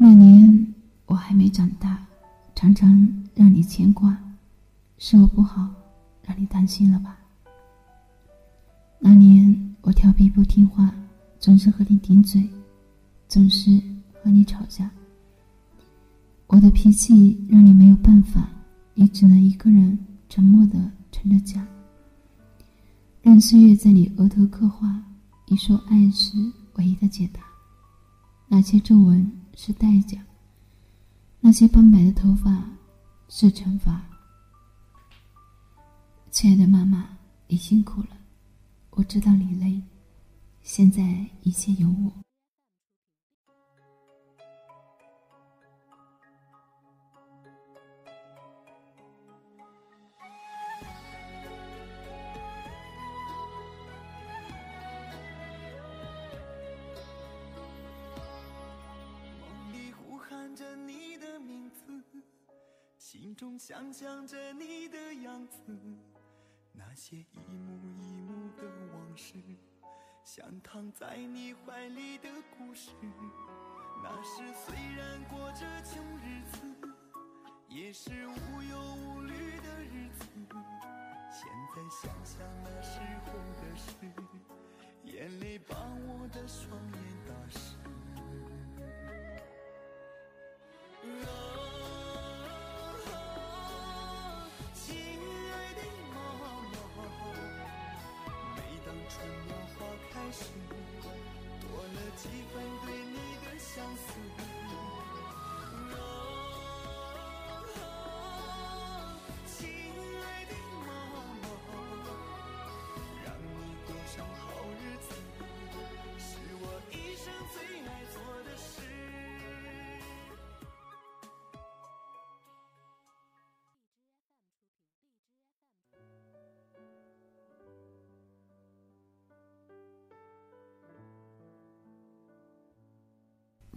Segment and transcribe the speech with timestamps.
[0.00, 0.74] 那年
[1.06, 2.06] 我还没长大，
[2.54, 2.90] 常常
[3.34, 4.16] 让你牵挂，
[4.96, 5.68] 是我不好，
[6.22, 7.18] 让你担心了吧？
[9.00, 10.94] 那年我调皮不听话，
[11.40, 12.48] 总是和你顶嘴，
[13.26, 13.82] 总是
[14.22, 14.88] 和你吵架。
[16.46, 18.48] 我的脾气让你没有办法，
[18.94, 20.78] 你只能一个人沉默的
[21.10, 21.66] 撑着家，
[23.20, 25.02] 任岁月在你额头刻画。
[25.48, 26.36] 你说爱是
[26.74, 27.40] 唯一的解答，
[28.46, 29.28] 那些皱纹
[29.60, 30.24] 是代价，
[31.40, 32.62] 那些斑白的头发
[33.28, 34.00] 是惩罚。
[36.30, 37.18] 亲爱的妈妈，
[37.48, 38.10] 你辛苦了，
[38.90, 39.82] 我知道你累，
[40.62, 42.27] 现在一切有我。
[62.98, 65.60] 心中想象着你的样子，
[66.72, 69.34] 那些一幕一幕的往事，
[70.24, 72.90] 像躺在你怀里的故事。
[74.02, 76.58] 那时虽然过着穷日子，
[77.68, 80.26] 也是无忧无虑的日子。
[81.30, 83.94] 现在想想那时候的事，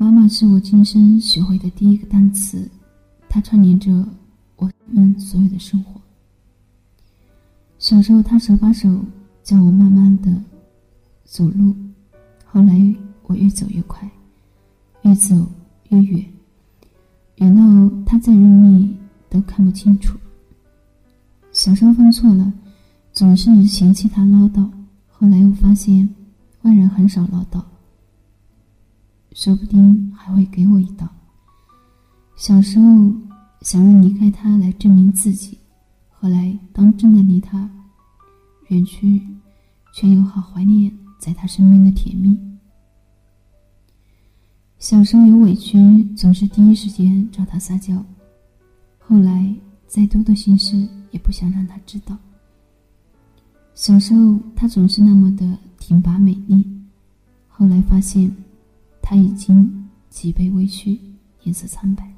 [0.02, 2.68] 妈妈是我今生学会的第一个单词，
[3.30, 4.04] 它串联着
[4.56, 6.02] 我们所有的生活。
[7.78, 8.90] 小时候，她手把手
[9.44, 10.34] 教我慢慢的
[11.24, 11.76] 走路，
[12.44, 12.96] 后来
[13.28, 14.10] 我越走越快，
[15.04, 15.36] 越走
[15.90, 16.26] 越远，
[17.36, 17.62] 远到
[18.04, 18.98] 她再认命
[19.30, 20.18] 都看不清楚。
[21.52, 22.52] 小时候犯错了，
[23.14, 24.68] 总是嫌弃她唠叨，
[25.12, 26.10] 后来又发现
[26.64, 27.64] 外人很少唠叨。
[29.34, 31.08] 说不定还会给我一刀。
[32.36, 33.14] 小时候
[33.62, 35.58] 想用离开他来证明自己，
[36.10, 37.70] 后来当真的离他
[38.68, 39.22] 远去，
[39.94, 42.38] 却又好怀念在他身边的甜蜜。
[44.80, 48.04] 小时候有委屈，总是第一时间找他撒娇，
[49.00, 49.54] 后来
[49.88, 52.18] 再多的心事也不想让他知道。
[53.76, 56.66] 小时候他总是那么的挺拔美丽，
[57.48, 58.30] 后来发现。
[59.12, 60.98] 他已经脊背微曲，
[61.42, 62.18] 颜色苍白。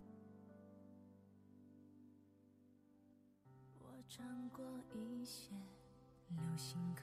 [3.80, 5.50] 我唱过一些
[6.30, 7.02] 流行歌，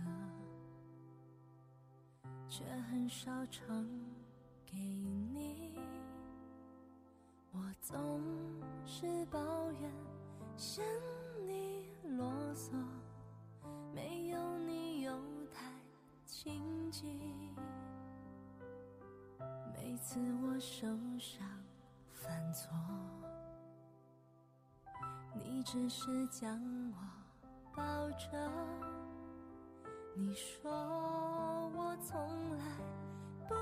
[2.49, 3.85] 却很少唱
[4.65, 5.77] 给你。
[7.51, 8.23] 我总
[8.87, 9.93] 是抱怨
[10.57, 10.85] 嫌
[11.49, 12.71] 你啰嗦，
[13.93, 15.13] 没有你又
[15.53, 15.69] 太
[16.27, 16.63] 亲
[16.93, 17.30] 近。
[20.01, 20.87] 每次我受
[21.19, 21.47] 伤
[22.15, 22.71] 犯错，
[25.35, 26.59] 你只是将
[26.91, 26.97] 我
[27.77, 28.51] 抱着。
[30.17, 30.71] 你说
[31.77, 32.19] 我从
[32.57, 32.65] 来
[33.47, 33.55] 不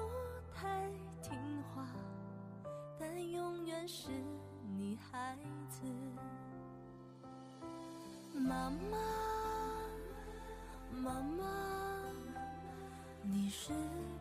[0.54, 0.88] 太
[1.20, 1.36] 听
[1.74, 1.84] 话，
[3.00, 4.08] 但永远是
[4.76, 5.36] 你孩
[5.68, 5.82] 子。
[8.32, 8.96] 妈妈，
[10.92, 11.44] 妈妈。
[13.24, 13.72] 你是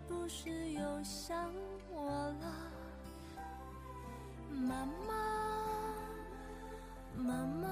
[0.08, 1.54] 不是又想
[2.07, 2.48] 我了，
[4.50, 5.12] 妈妈？
[7.18, 7.68] 妈妈，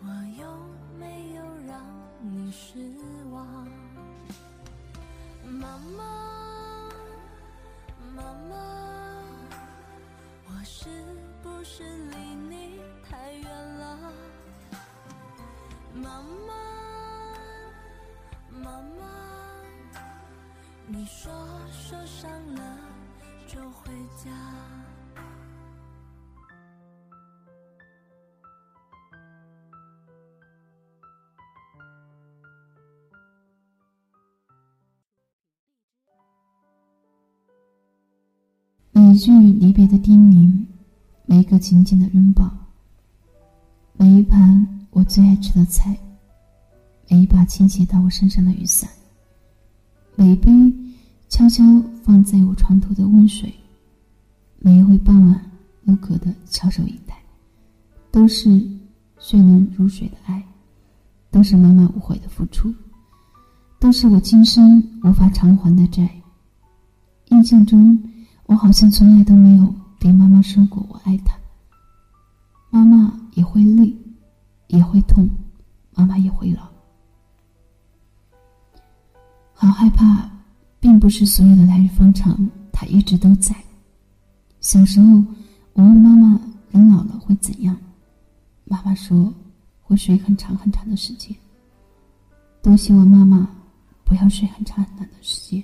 [0.00, 0.06] 我
[0.40, 0.42] 有
[0.98, 1.44] 没有
[23.86, 24.30] 回家。
[38.90, 40.66] 每一句离别的叮咛，
[41.26, 42.50] 每一个紧紧的拥抱，
[43.96, 45.96] 每一盘我最爱吃的菜，
[47.08, 48.90] 每一把倾斜到我身上的雨伞，
[50.16, 50.50] 每一杯
[51.28, 51.62] 悄悄
[52.02, 53.54] 放在我床头的温水，
[54.58, 55.50] 每一回傍晚
[55.84, 57.14] 路过的翘首以待，
[58.10, 58.60] 都是
[59.18, 60.42] 血浓如水的爱，
[61.30, 62.74] 都是妈妈无悔的付出，
[63.78, 66.10] 都是我今生无法偿还的债。
[67.28, 67.96] 印象中，
[68.46, 71.36] 我好像从来都没有对妈妈说过我爱她。
[72.70, 73.94] 妈妈也会累，
[74.68, 75.28] 也会痛，
[75.94, 76.62] 妈妈也会老。
[79.52, 80.28] 好害怕，
[80.80, 83.54] 并不是所有的来日方长，她一直都在。
[84.66, 85.06] 小时候，
[85.74, 86.40] 我问妈妈
[86.72, 87.78] ：“人老了会怎样？”
[88.66, 89.32] 妈妈说
[89.80, 91.32] ：“会睡很长很长的时间。”
[92.60, 93.48] 多希望妈妈
[94.02, 95.62] 不要睡很长很长的时间。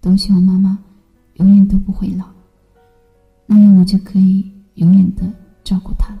[0.00, 0.78] 多希望妈妈
[1.38, 2.24] 永远都不会老，
[3.44, 5.24] 那样我就可以永远的
[5.64, 6.20] 照顾她了。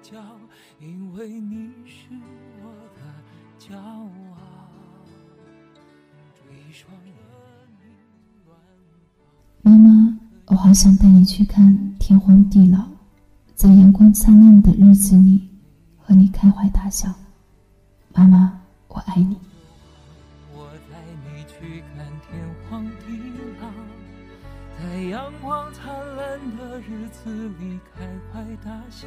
[0.00, 0.18] 你叫，
[0.78, 2.08] 因为你是。
[3.58, 4.08] 骄傲。
[9.62, 12.88] 妈妈，我好想带你去看天荒地老，
[13.54, 15.46] 在阳光灿烂的日子里
[15.98, 17.12] 和你开怀大笑。
[18.14, 18.58] 妈妈，
[18.88, 19.36] 我爱你。
[20.54, 23.18] 我带你去看天荒地
[23.60, 23.68] 老，
[24.78, 29.06] 在阳光灿烂的日子里开怀大笑。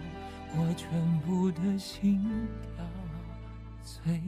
[0.53, 0.89] 我全
[1.21, 2.21] 部的心
[2.61, 2.83] 跳
[3.83, 4.21] 随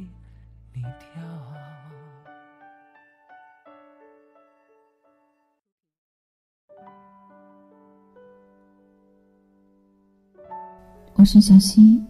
[0.73, 1.21] 你跳。
[11.15, 12.03] 我是小溪，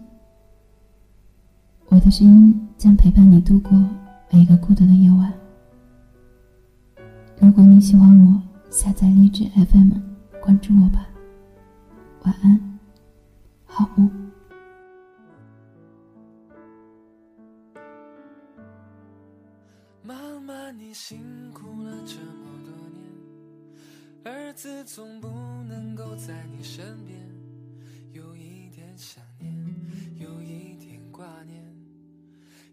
[1.86, 3.72] 我的声音将陪伴你度过
[4.30, 5.32] 每一个孤独的夜晚。
[7.40, 9.90] 如果你喜欢我，下载荔枝 FM，
[10.40, 11.06] 关注我吧。
[12.22, 12.73] 晚安。
[13.74, 14.08] 好梦。
[20.00, 25.28] 妈妈，你辛苦了这么多年，儿子总不
[25.64, 27.18] 能够在你身边，
[28.12, 29.52] 有一点想念，
[30.14, 31.60] 有一点挂念，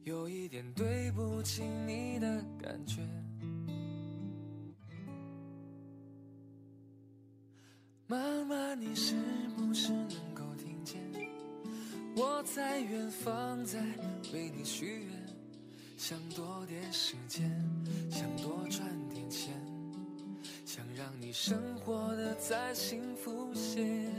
[0.03, 3.01] 有一点对不起你的感觉。
[16.11, 17.49] 想多点时间，
[18.11, 19.53] 想多赚点钱，
[20.65, 24.11] 想让你生活的再幸福些。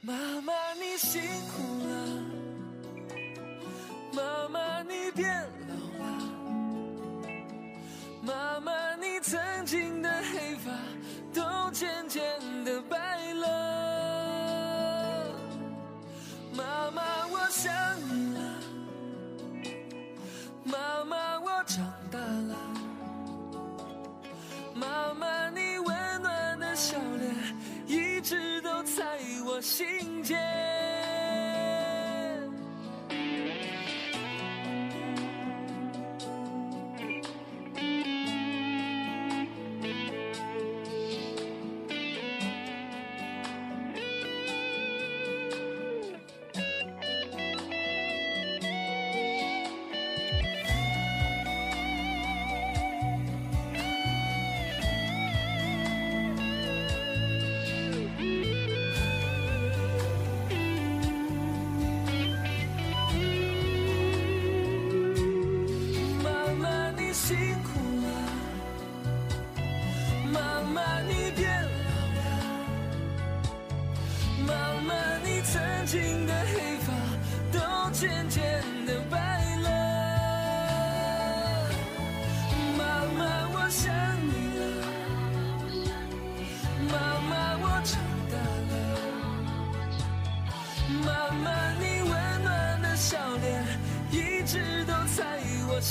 [0.00, 2.07] 妈妈，你辛苦了，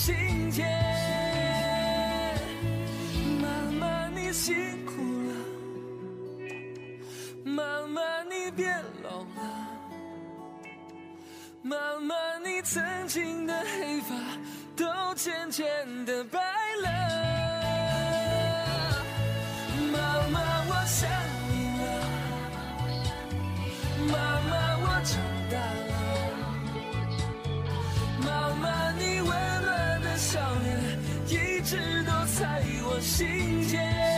[0.07, 0.15] 今
[0.51, 0.65] 天。
[3.41, 3.47] 妈
[3.77, 4.93] 妈，你辛苦
[5.27, 5.31] 了。
[7.43, 9.25] 妈妈，你变老了。
[11.61, 14.15] 妈妈，你曾经的黑发
[14.77, 15.65] 都渐渐
[16.05, 16.39] 的白
[16.83, 17.36] 了。
[32.99, 34.16] 心间。